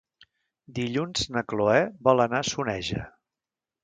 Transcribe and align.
Dilluns 0.77 1.27
na 1.35 1.43
Cloè 1.53 1.83
vol 2.07 2.23
anar 2.25 2.39
a 2.39 2.47
Soneja. 2.53 3.05